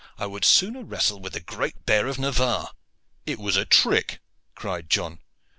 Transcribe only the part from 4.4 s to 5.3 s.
cried John.